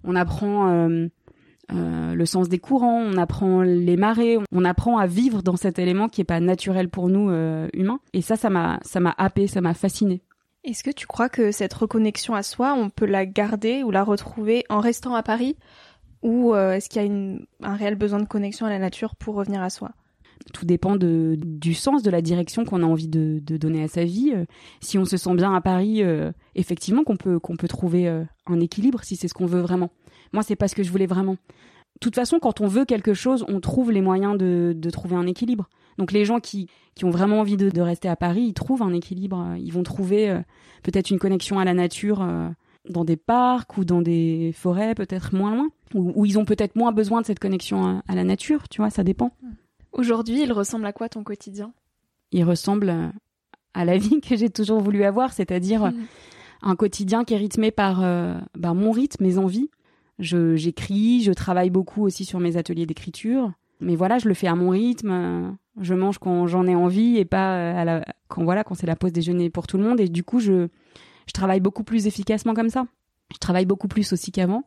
[0.02, 0.88] on apprend
[1.68, 6.08] le sens des courants, on apprend les marées, on apprend à vivre dans cet élément
[6.08, 7.30] qui est pas naturel pour nous
[7.72, 8.00] humains.
[8.14, 10.22] Et ça, ça m'a, ça m'a happé, ça m'a fasciné.
[10.66, 14.02] Est-ce que tu crois que cette reconnexion à soi, on peut la garder ou la
[14.02, 15.56] retrouver en restant à Paris
[16.22, 19.36] Ou euh, est-ce qu'il y a un réel besoin de connexion à la nature pour
[19.36, 19.92] revenir à soi?
[20.52, 24.32] Tout dépend du sens, de la direction qu'on a envie de, donner à sa vie.
[24.34, 24.44] Euh,
[24.80, 28.08] Si on se sent bien à Paris, euh, effectivement qu'on peut, peut trouver
[28.46, 29.90] un équilibre si c'est ce qu'on veut vraiment.
[30.32, 31.32] Moi, c'est pas ce que je voulais vraiment.
[31.34, 35.14] De toute façon, quand on veut quelque chose, on trouve les moyens de, de trouver
[35.14, 35.68] un équilibre.
[35.98, 38.82] Donc les gens qui, qui ont vraiment envie de, de rester à Paris, ils trouvent
[38.82, 39.38] un équilibre.
[39.52, 40.40] Euh, Ils vont trouver euh,
[40.82, 42.48] peut-être une connexion à la nature euh,
[42.88, 45.68] dans des parcs ou dans des forêts, peut-être moins loin.
[45.94, 48.80] Ou, ou ils ont peut-être moins besoin de cette connexion à, à la nature, tu
[48.80, 49.32] vois, ça dépend.
[49.92, 51.72] Aujourd'hui, il ressemble à quoi ton quotidien?
[52.32, 53.12] Il ressemble
[53.72, 56.04] à la vie que j'ai toujours voulu avoir, c'est-à-dire Mhm.
[56.62, 59.70] un quotidien qui est rythmé par euh, bah, mon rythme, mes envies.
[60.18, 64.46] Je j'écris, je travaille beaucoup aussi sur mes ateliers d'écriture, mais voilà, je le fais
[64.46, 65.10] à mon rythme.
[65.10, 68.74] euh, Je mange quand j'en ai envie et pas euh, à la, quand voilà quand
[68.74, 70.00] c'est la pause déjeuner pour tout le monde.
[70.00, 70.68] Et du coup, je
[71.26, 72.86] je travaille beaucoup plus efficacement comme ça.
[73.32, 74.62] Je travaille beaucoup plus aussi qu'avant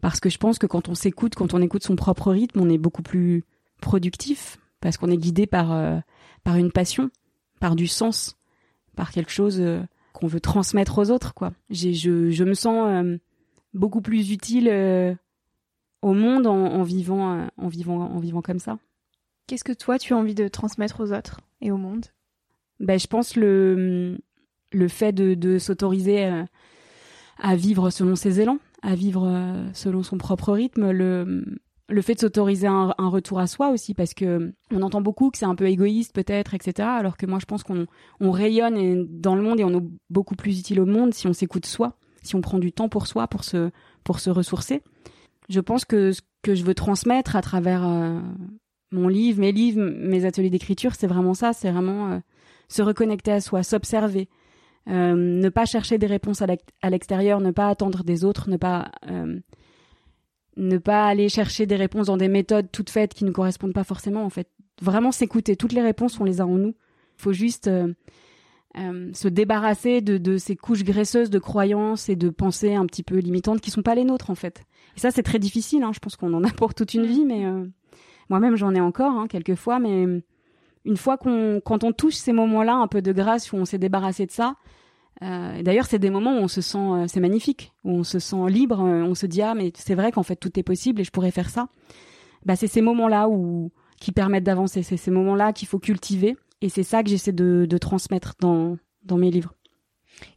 [0.00, 2.68] parce que je pense que quand on s'écoute, quand on écoute son propre rythme, on
[2.68, 3.44] est beaucoup plus
[3.80, 5.98] productif parce qu'on est guidé par euh,
[6.44, 7.10] par une passion,
[7.60, 8.36] par du sens,
[8.96, 9.62] par quelque chose
[10.12, 11.52] qu'on veut transmettre aux autres quoi.
[11.70, 11.92] Je
[12.30, 13.16] je me sens euh,
[13.74, 14.68] beaucoup plus utile
[16.02, 18.78] au monde en, en vivant euh, en vivant en vivant comme ça.
[19.46, 22.06] Qu'est-ce que toi, tu as envie de transmettre aux autres et au monde?
[22.80, 24.18] Ben je pense le
[24.72, 26.44] le fait de, de s'autoriser euh,
[27.38, 31.44] à vivre selon ses élans, à vivre euh, selon son propre rythme, le
[31.90, 35.30] le fait de s'autoriser un, un retour à soi aussi parce que on entend beaucoup
[35.30, 37.86] que c'est un peu égoïste peut-être etc alors que moi je pense qu'on
[38.20, 41.32] on rayonne dans le monde et on est beaucoup plus utile au monde si on
[41.32, 43.70] s'écoute soi si on prend du temps pour soi pour se
[44.04, 44.82] pour se ressourcer
[45.48, 48.20] je pense que ce que je veux transmettre à travers euh,
[48.92, 52.18] mon livre mes livres mes ateliers d'écriture c'est vraiment ça c'est vraiment euh,
[52.68, 54.28] se reconnecter à soi s'observer
[54.88, 58.48] euh, ne pas chercher des réponses à l'ex- à l'extérieur ne pas attendre des autres
[58.48, 58.90] ne pas
[60.56, 63.84] ne pas aller chercher des réponses dans des méthodes toutes faites qui ne correspondent pas
[63.84, 64.48] forcément en fait.
[64.82, 65.56] Vraiment s'écouter.
[65.56, 66.74] Toutes les réponses on les a en nous.
[67.16, 67.70] Il faut juste
[68.74, 73.60] se débarrasser de, ces couches graisseuses de croyances et de pensées un petit peu limitantes
[73.60, 74.62] qui sont pas les nôtres en fait
[74.98, 75.92] et ça c'est très difficile hein.
[75.94, 77.64] je pense qu'on en a pour toute une vie mais euh,
[78.28, 80.22] moi-même j'en ai encore hein, quelquefois mais
[80.88, 83.78] une fois qu'on, quand on touche ces moments-là, un peu de grâce, où on s'est
[83.78, 84.56] débarrassé de ça,
[85.22, 88.18] euh, d'ailleurs, c'est des moments où on se sent, euh, c'est magnifique, où on se
[88.18, 91.00] sent libre, euh, on se dit ah mais c'est vrai qu'en fait tout est possible
[91.00, 91.68] et je pourrais faire ça.
[92.46, 96.68] Bah c'est ces moments-là où qui permettent d'avancer, c'est ces moments-là qu'il faut cultiver et
[96.68, 99.54] c'est ça que j'essaie de, de transmettre dans dans mes livres.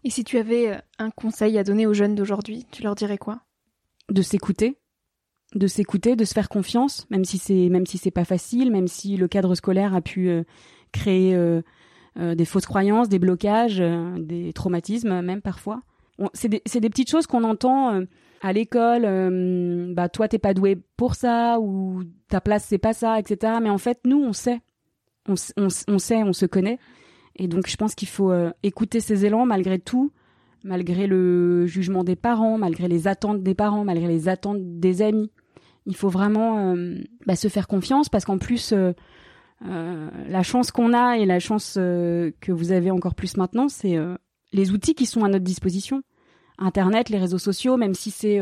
[0.04, 3.42] Et si tu avais un conseil à donner aux jeunes d'aujourd'hui, tu leur dirais quoi?
[4.12, 4.78] De s'écouter,
[5.56, 8.88] de s'écouter, de se faire confiance, même si c'est même si c'est pas facile, même
[8.88, 10.30] si le cadre scolaire a pu
[10.92, 11.36] créer
[12.20, 15.82] euh, des fausses croyances, des blocages, euh, des traumatismes même parfois.
[16.34, 18.06] C'est des, des, petites choses qu'on entend euh,
[18.42, 19.04] à l'école.
[19.96, 23.54] bah toi t'es pas doué pour ça ou ta place c'est pas ça, etc.
[23.62, 24.60] Mais en fait nous on sait,
[25.30, 26.80] on, on, on sait, on se connaît.
[27.38, 30.12] Et donc je pense qu'il faut écouter ces élans malgré tout,
[30.64, 35.32] malgré le jugement des parents, malgré les attentes des parents, malgré les attentes des amis.
[35.86, 36.76] Il faut vraiment
[37.26, 38.74] bah, se faire confiance parce qu'en plus
[39.68, 43.68] euh, la chance qu'on a et la chance euh, que vous avez encore plus maintenant,
[43.70, 44.16] c'est euh,
[44.54, 46.02] les outils qui sont à notre disposition.
[46.58, 48.40] Internet, les réseaux sociaux, même si c'est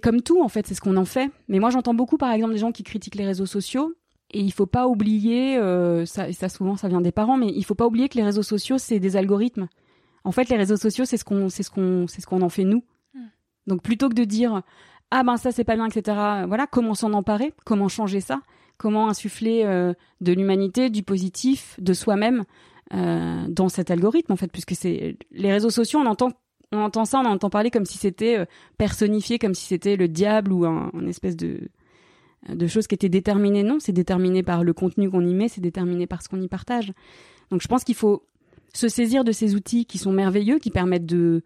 [0.00, 1.30] comme tout en fait, c'est ce qu'on en fait.
[1.48, 3.92] Mais moi j'entends beaucoup par exemple des gens qui critiquent les réseaux sociaux
[4.32, 5.56] et il faut pas oublier
[6.06, 8.44] ça, ça souvent ça vient des parents, mais il faut pas oublier que les réseaux
[8.44, 9.66] sociaux c'est des algorithmes.
[10.26, 12.48] En fait, les réseaux sociaux c'est ce qu'on c'est ce qu'on c'est ce qu'on en
[12.48, 12.82] fait nous.
[13.14, 13.28] Hmm.
[13.68, 14.62] Donc plutôt que de dire
[15.12, 16.16] ah ben ça c'est pas bien etc.
[16.48, 18.40] Voilà comment s'en emparer, comment changer ça?
[18.76, 22.42] Comment insuffler euh, de l'humanité, du positif, de soi-même
[22.92, 26.32] euh, dans cet algorithme en fait, puisque c'est les réseaux sociaux, on entend
[26.72, 28.44] on entend ça, on entend parler comme si c'était euh,
[28.78, 31.70] personnifié, comme si c'était le diable ou un, espèce de
[32.48, 33.62] de choses qui étaient déterminées.
[33.62, 36.48] Non, c'est déterminé par le contenu qu'on y met, c'est déterminé par ce qu'on y
[36.48, 36.92] partage.
[37.50, 38.24] Donc je pense qu'il faut
[38.76, 41.42] se saisir de ces outils qui sont merveilleux, qui permettent de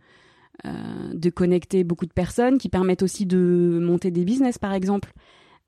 [1.15, 5.15] de connecter beaucoup de personnes, qui permettent aussi de monter des business par exemple.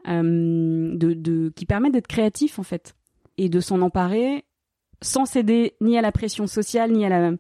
[0.09, 2.97] Euh, qui permet d'être créatif en fait
[3.39, 4.45] et de s'en emparer
[5.01, 7.31] sans céder ni à la pression sociale ni à la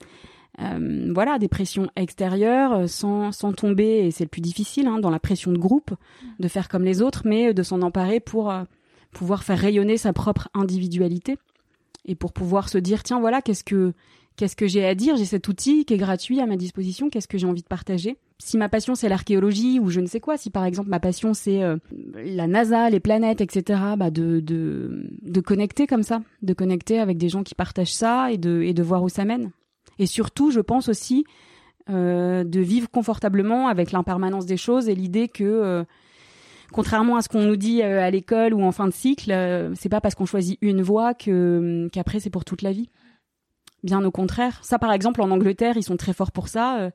[0.60, 5.18] euh, voilà des pressions extérieures sans, tomber et c'est le plus difficile hein, dans la
[5.18, 5.90] pression de groupe
[6.38, 8.62] de faire comme les autres mais de s'en emparer pour euh,
[9.10, 11.38] pouvoir faire rayonner sa propre individualité
[12.04, 13.92] et pour pouvoir se dire tiens voilà qu'est-ce que
[14.36, 15.16] qu'est-ce que j'ai à dire?
[15.16, 17.10] J'ai cet outil qui est gratuit à ma disposition.
[17.10, 18.16] Qu'est-ce que j'ai envie de partager?
[18.38, 21.34] Si ma passion c'est l'archéologie ou je ne sais quoi, si par exemple ma passion
[21.34, 21.76] c'est euh,
[22.14, 23.80] la NASA, les planètes, etc.
[23.96, 28.32] Bah de, de de connecter comme ça, de connecter avec des gens qui partagent ça
[28.32, 29.50] et de et de voir où ça mène.
[29.98, 31.24] Et surtout, je pense aussi
[31.90, 35.84] euh, de vivre confortablement avec l'impermanence des choses et l'idée que euh,
[36.72, 39.32] contrairement à ce qu'on nous dit à l'école ou en fin de cycle,
[39.74, 42.88] c'est pas parce qu'on choisit une voie que qu'après c'est pour toute la vie.
[43.82, 44.60] Bien au contraire.
[44.62, 46.78] Ça, par exemple, en Angleterre, ils sont très forts pour ça.
[46.78, 46.90] Euh,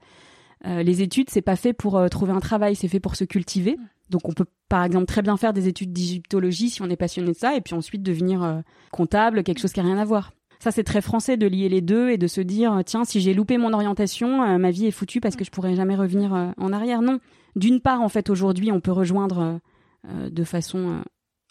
[0.66, 3.26] euh, les études, c'est pas fait pour euh, trouver un travail, c'est fait pour se
[3.26, 3.78] cultiver.
[4.10, 7.32] Donc, on peut, par exemple, très bien faire des études d'égyptologie si on est passionné
[7.32, 10.32] de ça, et puis ensuite devenir comptable, quelque chose qui a rien à voir.
[10.60, 13.34] Ça, c'est très français de lier les deux et de se dire, tiens, si j'ai
[13.34, 17.02] loupé mon orientation, ma vie est foutue parce que je pourrais jamais revenir en arrière.
[17.02, 17.20] Non.
[17.58, 19.60] D'une part, en fait, aujourd'hui, on peut rejoindre
[20.08, 21.02] de façon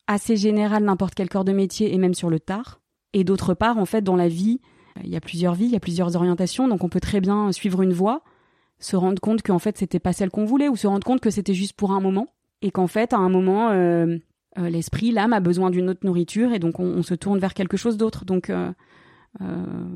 [0.07, 2.81] assez générale n'importe quel corps de métier et même sur le tard.
[3.13, 4.61] Et d'autre part, en fait, dans la vie,
[5.05, 7.53] il y a plusieurs vies, il y a plusieurs orientations, donc on peut très bien
[7.53, 8.23] suivre une voie,
[8.79, 11.31] se rendre compte qu'en fait c'était pas celle qu'on voulait, ou se rendre compte que
[11.31, 12.29] c'était juste pour un moment,
[12.63, 14.17] et qu'en fait à un moment euh,
[14.59, 17.77] euh, l'esprit, l'âme a besoin d'une autre nourriture, et donc on, se tourne vers quelque
[17.77, 18.25] chose d'autre.
[18.25, 18.73] Donc euh,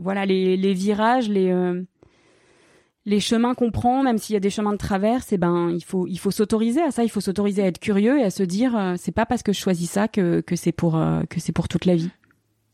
[0.02, 1.52] voilà, les, virages, les
[3.06, 5.84] les chemins qu'on prend, même s'il y a des chemins de traverse, eh ben il
[5.84, 8.42] faut il faut s'autoriser à ça, il faut s'autoriser à être curieux et à se
[8.42, 11.68] dire c'est pas parce que je choisis ça que que c'est pour que c'est pour
[11.68, 12.10] toute la vie.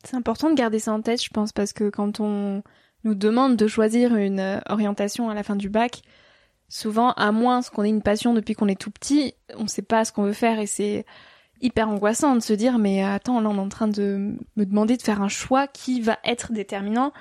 [0.07, 2.63] C'est important de garder ça en tête, je pense, parce que quand on
[3.03, 6.03] nous demande de choisir une euh, orientation à la fin du bac,
[6.69, 10.05] souvent, à moins qu'on ait une passion depuis qu'on est tout petit, on sait pas
[10.05, 11.05] ce qu'on veut faire et c'est
[11.61, 14.99] hyper angoissant de se dire mais attends là on est en train de me demander
[14.99, 17.13] de faire un choix qui va être déterminant,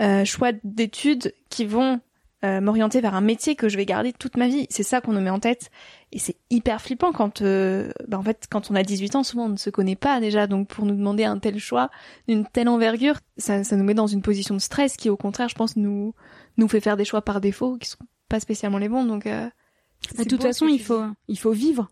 [0.00, 2.00] euh, choix d'études qui vont
[2.44, 4.66] euh, m'orienter vers un métier que je vais garder toute ma vie.
[4.68, 5.70] C'est ça qu'on nous met en tête.
[6.10, 9.44] Et c'est hyper flippant quand, euh, bah en fait, quand on a 18 ans, souvent
[9.44, 10.48] on ne se connaît pas déjà.
[10.48, 11.88] Donc pour nous demander un tel choix,
[12.26, 15.48] d'une telle envergure, ça, ça nous met dans une position de stress qui, au contraire,
[15.48, 16.14] je pense, nous
[16.56, 19.04] nous fait faire des choix par défaut qui sont pas spécialement les bons.
[19.04, 19.48] Donc euh,
[20.18, 21.88] de toute façon, il faut il faut vivre.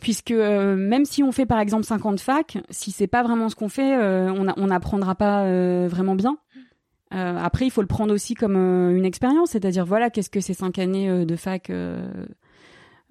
[0.00, 3.56] Puisque euh, même si on fait par exemple 50 facs, si c'est pas vraiment ce
[3.56, 5.42] qu'on fait, on on n'apprendra pas
[5.88, 6.38] vraiment bien.
[7.14, 10.40] Euh, après, il faut le prendre aussi comme euh, une expérience, c'est-à-dire voilà, qu'est-ce que
[10.40, 11.70] ces cinq années euh, de fac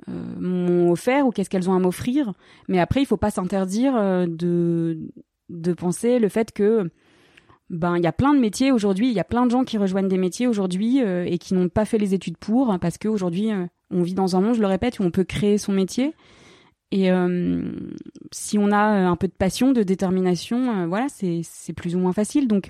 [0.08, 2.34] m'ont offert ou qu'est-ce qu'elles ont à m'offrir.
[2.67, 3.95] Mais après, il faut pas s'interdire
[4.27, 4.99] de
[5.49, 6.89] de penser le fait que
[7.69, 9.77] ben il y a plein de métiers aujourd'hui, il y a plein de gens qui
[9.77, 13.51] rejoignent des métiers aujourd'hui et qui n'ont pas fait les études pour, parce qu'aujourd'hui
[13.89, 16.13] on vit dans un monde, je le répète, où on peut créer son métier
[16.91, 17.10] Et
[18.31, 22.47] si on a un peu de passion, de détermination, voilà, c'est plus ou moins facile.
[22.47, 22.69] Donc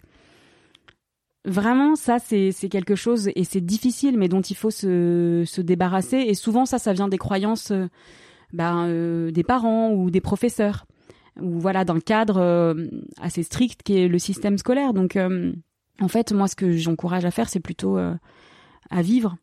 [1.45, 6.17] vraiment, ça c'est quelque chose et c'est difficile, mais dont il faut se, se débarrasser.
[6.17, 7.71] Et souvent, ça, ça vient des croyances
[8.53, 10.85] ben, des parents ou des professeurs
[11.41, 12.75] ou voilà d'un cadre
[13.19, 14.93] assez strict qui est le système scolaire.
[14.93, 15.17] Donc
[16.01, 18.13] en fait, moi, ce que j'encourage à faire, c'est plutôt euh,
[18.89, 19.37] à vivre.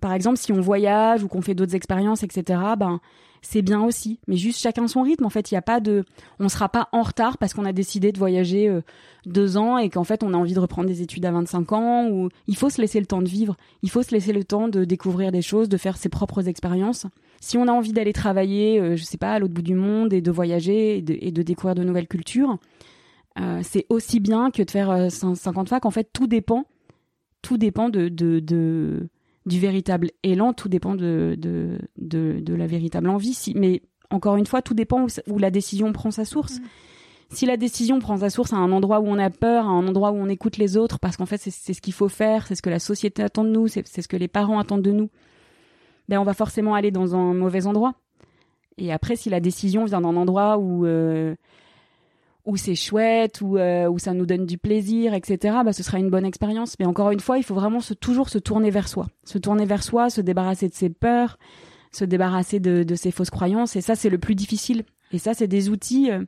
[0.00, 3.00] Par exemple, si on voyage ou qu'on fait d'autres expériences, etc., ben,
[3.44, 4.18] c'est bien aussi.
[4.26, 5.24] Mais juste chacun son rythme.
[5.24, 6.04] En fait, il n'y a pas de,
[6.40, 8.80] on sera pas en retard parce qu'on a décidé de voyager euh,
[9.26, 12.08] deux ans et qu'en fait, on a envie de reprendre des études à 25 ans
[12.08, 13.56] ou il faut se laisser le temps de vivre.
[13.82, 17.06] Il faut se laisser le temps de découvrir des choses, de faire ses propres expériences.
[17.40, 20.12] Si on a envie d'aller travailler, euh, je sais pas, à l'autre bout du monde
[20.12, 22.58] et de voyager et de découvrir de nouvelles cultures,
[23.38, 25.84] euh, c'est aussi bien que de faire 50 euh, facs.
[25.84, 26.64] En fait, tout dépend,
[27.42, 29.08] tout dépend de, de, de
[29.46, 33.34] du véritable élan, tout dépend de, de, de, de la véritable envie.
[33.34, 36.58] Si, mais encore une fois, tout dépend où, la décision prend sa source.
[36.58, 36.62] Mm.
[37.30, 39.86] Si la décision prend sa source à un endroit où on a peur, à un
[39.88, 42.54] endroit où on écoute les autres, parce qu'en fait c'est ce qu'il faut faire, c'est
[42.54, 45.10] ce que la société attend de nous, c'est ce que les parents attendent de nous,
[46.08, 47.94] ben on va forcément aller dans un mauvais endroit.
[48.76, 51.34] Et après, si la décision vient d'un endroit où euh,
[52.44, 55.98] où c'est chouette, où, euh, où ça nous donne du plaisir, etc., bah, ce sera
[55.98, 56.76] une bonne expérience.
[56.78, 59.06] Mais encore une fois, il faut vraiment se, toujours se tourner vers soi.
[59.24, 61.38] Se tourner vers soi, se débarrasser de ses peurs,
[61.90, 63.76] se débarrasser de, de ses fausses croyances.
[63.76, 64.84] Et ça, c'est le plus difficile.
[65.12, 66.22] Et ça, c'est des outils euh,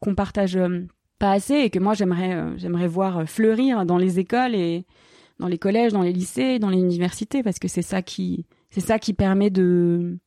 [0.00, 0.86] qu'on partage euh,
[1.18, 4.86] pas assez et que moi, j'aimerais j'aimerais voir fleurir dans les écoles et
[5.38, 8.80] dans les collèges, dans les lycées, dans les universités, parce que c'est ça qui, c'est
[8.80, 10.18] ça qui permet de,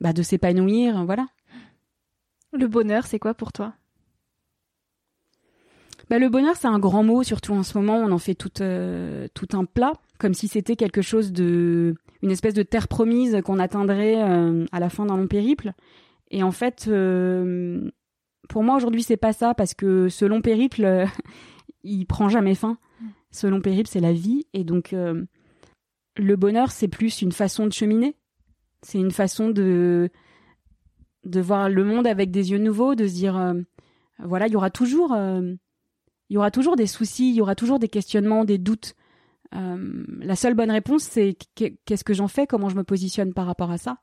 [0.00, 1.26] bah, de s'épanouir, voilà.
[2.52, 3.74] Le bonheur, c'est quoi pour toi?
[6.10, 8.60] Bah, le bonheur, c'est un grand mot, surtout en ce moment, on en fait tout,
[8.60, 11.94] euh, tout un plat, comme si c'était quelque chose de.
[12.20, 15.72] une espèce de terre promise qu'on atteindrait euh, à la fin d'un long périple.
[16.32, 17.88] Et en fait, euh,
[18.48, 21.06] pour moi, aujourd'hui, c'est pas ça, parce que ce long périple,
[21.84, 22.76] il prend jamais fin.
[23.30, 24.48] Ce long périple, c'est la vie.
[24.52, 28.16] Et donc, le bonheur, c'est plus une façon de cheminer.
[28.82, 30.10] C'est une façon de
[31.24, 33.54] de voir le monde avec des yeux nouveaux, de se dire
[34.18, 35.14] voilà, il y aura toujours
[36.30, 38.94] il y aura toujours des soucis, il y aura toujours des questionnements, des doutes.
[39.56, 43.46] Euh, la seule bonne réponse, c'est qu'est-ce que j'en fais, comment je me positionne par
[43.46, 43.98] rapport à ça?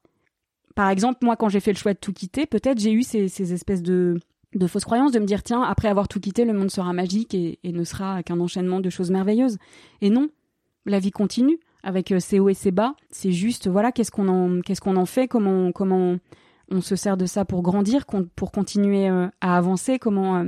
[0.76, 3.54] Par exemple, moi, quand j'ai fait le choix de tout quitter, peut-être j'ai eu ces,
[3.54, 4.20] espèces de,
[4.68, 7.60] fausses croyances de me dire, tiens, après avoir tout quitté, le monde sera magique et,
[7.64, 9.58] ne sera qu'un enchaînement de choses merveilleuses.
[10.02, 10.28] Et non,
[10.86, 12.94] la vie continue avec euh, ses hauts et ses bas.
[13.10, 16.18] C'est juste, voilà, qu'est-ce qu'on en, en fait, comment, comment
[16.70, 20.46] on se sert de ça pour grandir, pour continuer euh, à avancer, comment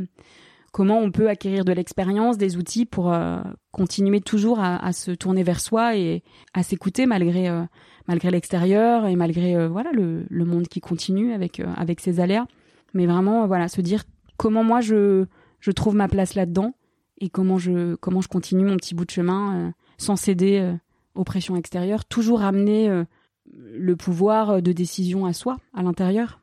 [0.72, 3.40] comment on peut acquérir de l'expérience, des outils pour euh,
[3.72, 7.64] continuer toujours à, se tourner vers soi et à s'écouter malgré euh,
[8.08, 12.48] malgré l'extérieur et malgré euh, voilà le, monde qui continue avec avec ses aléas.
[12.94, 14.04] Mais vraiment voilà se dire
[14.38, 15.26] comment moi je
[15.60, 16.74] je trouve ma place là-dedans
[17.20, 20.74] et comment je comment je continue mon petit bout de chemin sans céder
[21.16, 23.04] aux pressions extérieures, toujours amener
[23.52, 26.40] le pouvoir de décision à soi, à l'intérieur.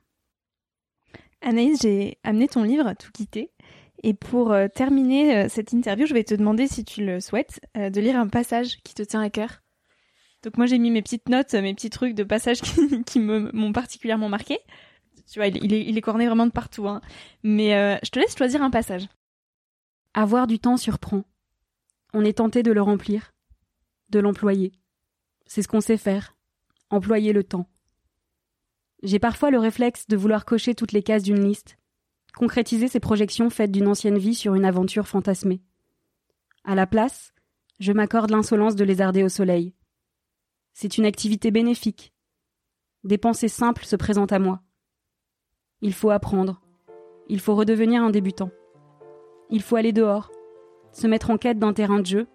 [1.41, 3.51] Anaïs, j'ai amené ton livre Tout quitter
[4.07, 7.61] et pour euh, terminer euh, cette interview, je vais te demander, si tu le souhaites,
[7.77, 9.65] euh, de lire un passage qui te tient à cœur.
[10.45, 12.61] Donc moi j'ai mis mes petites notes, mes petits trucs de passages
[13.07, 14.61] qui, m'ont particulièrement marqué.
[15.29, 16.87] Tu vois, il, est, il est corné vraiment de partout.
[16.87, 17.01] Hein.
[17.43, 19.09] Mais je te laisse choisir un passage.
[20.15, 21.25] Avoir du temps surprend.
[22.15, 23.33] On est tenté de le remplir,
[24.11, 24.71] de l'employer.
[25.47, 26.37] C'est ce qu'on sait faire.
[26.91, 27.67] Employer le temps.
[29.03, 31.77] J'ai parfois le réflexe de vouloir cocher toutes les cases d'une liste,
[32.37, 35.63] concrétiser ces projections faites d'une ancienne vie sur une aventure fantasmée.
[36.65, 37.33] À la place,
[37.81, 39.75] je m'accorde l'insolence de lézarder au soleil.
[40.75, 42.13] C'est une activité bénéfique.
[43.05, 44.61] Des pensées simples se présentent à moi.
[45.81, 46.61] Il faut apprendre.
[47.29, 48.51] Il faut redevenir un débutant.
[49.51, 50.31] Il faut aller dehors,
[50.93, 52.27] se mettre en quête d'un terrain de jeu,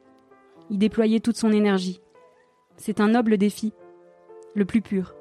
[0.70, 2.02] y déployer toute son énergie.
[2.78, 3.74] C'est un noble défi,
[4.56, 5.14] le plus pur.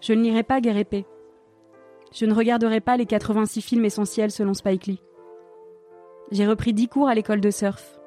[0.00, 1.06] Je ne lirai pas guerre épée.
[2.12, 5.02] Je ne regarderai pas les 86 films essentiels selon Spike Lee.
[6.30, 7.98] J'ai repris 10 cours à l'école de surf.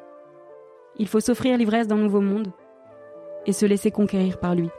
[0.97, 2.51] Il faut s'offrir l'ivresse d'un nouveau monde
[3.45, 4.69] et se laisser conquérir par lui.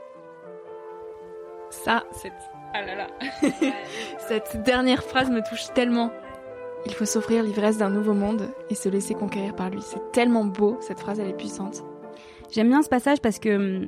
[1.69, 2.33] Ça, cette...
[2.73, 3.07] Ah là là.
[4.17, 6.11] cette dernière phrase me touche tellement.
[6.85, 9.81] Il faut s'offrir l'ivresse d'un nouveau monde et se laisser conquérir par lui.
[9.81, 11.83] C'est tellement beau, cette phrase, elle est puissante.
[12.51, 13.87] J'aime bien ce passage parce que, hum,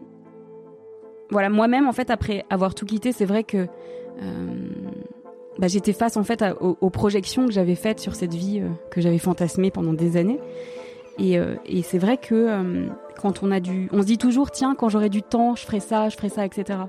[1.30, 3.68] voilà, moi-même, en fait, après avoir tout quitté, c'est vrai que
[4.22, 4.70] euh,
[5.58, 9.00] bah, j'étais face en fait aux, projections que j'avais faites sur cette vie euh, que
[9.00, 10.40] j'avais fantasmée pendant des années.
[11.18, 12.88] Et, euh, c'est vrai que euh,
[13.22, 15.80] quand on a du, on se dit toujours tiens quand j'aurai du temps, je ferai
[15.80, 16.80] ça, je ferai ça, etc.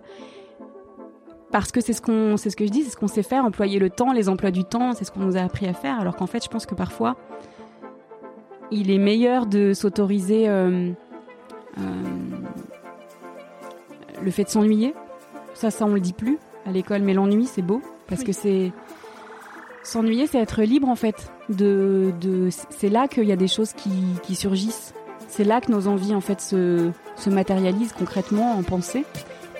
[1.52, 3.44] parce que c'est ce qu'on, c'est ce que je dis, c'est ce qu'on sait faire,
[3.44, 6.00] employer le temps, les emplois du temps, c'est ce qu'on nous a appris à faire.
[6.00, 7.14] Alors qu'en fait, je pense que parfois,
[8.72, 10.96] il est meilleur de s'autoriser le
[14.30, 14.92] fait de s'ennuyer.
[15.54, 18.72] Ça, ça, on le dit plus à l'école, mais l'ennui, c'est beau parce que c'est
[19.82, 21.30] s'ennuyer, c'est être libre en fait.
[21.48, 23.90] De, de c'est là qu'il y a des choses qui,
[24.22, 24.94] qui surgissent.
[25.28, 29.04] C'est là que nos envies en fait se, se matérialisent concrètement en pensée.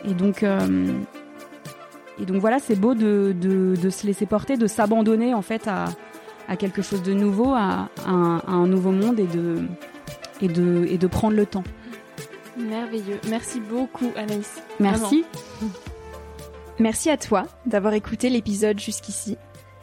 [0.04, 0.92] Et donc, euh,
[2.20, 5.66] et donc voilà, c'est beau de, de, de, se laisser porter, de s'abandonner en fait
[5.68, 5.86] à,
[6.48, 9.62] à quelque chose de nouveau, à, à, un, à, un, nouveau monde et de,
[10.40, 11.64] et, de, et de prendre le temps.
[12.56, 13.20] Merveilleux.
[13.28, 14.62] Merci beaucoup Anaïs.
[14.80, 15.24] Merci.
[15.60, 15.72] Vraiment.
[16.78, 19.38] Merci à toi d'avoir écouté l'épisode jusqu'ici.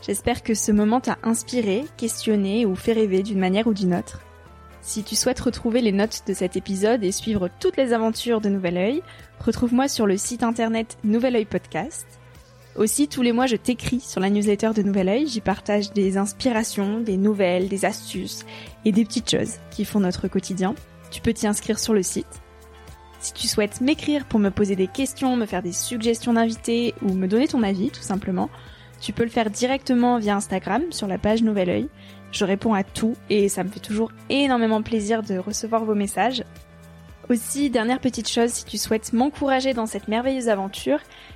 [0.05, 4.19] J'espère que ce moment t'a inspiré, questionné ou fait rêver d'une manière ou d'une autre.
[4.81, 8.49] Si tu souhaites retrouver les notes de cet épisode et suivre toutes les aventures de
[8.49, 9.01] Nouvel Oeil,
[9.39, 12.05] retrouve-moi sur le site internet Nouvel Oeil Podcast.
[12.75, 15.27] Aussi, tous les mois, je t'écris sur la newsletter de Nouvel Oeil.
[15.27, 18.45] J'y partage des inspirations, des nouvelles, des astuces
[18.85, 20.75] et des petites choses qui font notre quotidien.
[21.09, 22.41] Tu peux t'y inscrire sur le site.
[23.23, 27.13] Si tu souhaites m'écrire pour me poser des questions, me faire des suggestions d'invités ou
[27.13, 28.49] me donner ton avis, tout simplement,
[28.99, 31.89] tu peux le faire directement via Instagram sur la page Nouvel Oeil.
[32.33, 36.43] Je réponds à tout et ça me fait toujours énormément plaisir de recevoir vos messages.
[37.29, 40.99] Aussi, dernière petite chose, si tu souhaites m'encourager dans cette merveilleuse aventure,